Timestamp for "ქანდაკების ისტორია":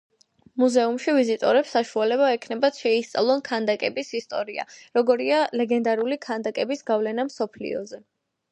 3.51-4.65